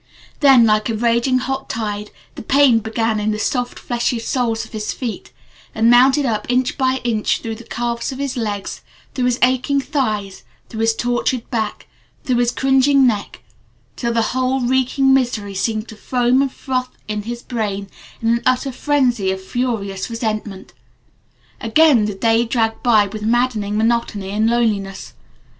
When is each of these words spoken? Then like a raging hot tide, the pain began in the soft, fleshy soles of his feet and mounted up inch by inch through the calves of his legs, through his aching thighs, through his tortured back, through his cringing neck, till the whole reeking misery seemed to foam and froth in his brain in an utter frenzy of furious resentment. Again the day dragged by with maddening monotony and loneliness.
Then 0.39 0.65
like 0.65 0.89
a 0.89 0.95
raging 0.95 1.37
hot 1.37 1.69
tide, 1.69 2.09
the 2.33 2.41
pain 2.41 2.79
began 2.79 3.19
in 3.19 3.29
the 3.29 3.37
soft, 3.37 3.77
fleshy 3.77 4.17
soles 4.17 4.65
of 4.65 4.71
his 4.71 4.91
feet 4.93 5.31
and 5.75 5.91
mounted 5.91 6.25
up 6.25 6.47
inch 6.49 6.75
by 6.75 7.01
inch 7.03 7.39
through 7.41 7.53
the 7.53 7.63
calves 7.65 8.11
of 8.11 8.17
his 8.17 8.35
legs, 8.35 8.81
through 9.13 9.25
his 9.25 9.37
aching 9.43 9.79
thighs, 9.79 10.41
through 10.69 10.79
his 10.79 10.95
tortured 10.95 11.47
back, 11.51 11.85
through 12.23 12.37
his 12.37 12.49
cringing 12.51 13.05
neck, 13.05 13.43
till 13.95 14.11
the 14.11 14.23
whole 14.33 14.61
reeking 14.61 15.13
misery 15.13 15.53
seemed 15.53 15.87
to 15.89 15.95
foam 15.95 16.41
and 16.41 16.51
froth 16.51 16.89
in 17.07 17.21
his 17.21 17.43
brain 17.43 17.87
in 18.23 18.29
an 18.29 18.41
utter 18.43 18.71
frenzy 18.71 19.29
of 19.29 19.39
furious 19.39 20.09
resentment. 20.09 20.73
Again 21.59 22.05
the 22.05 22.15
day 22.15 22.43
dragged 22.43 22.81
by 22.81 23.05
with 23.05 23.21
maddening 23.21 23.77
monotony 23.77 24.31
and 24.31 24.49
loneliness. 24.49 25.13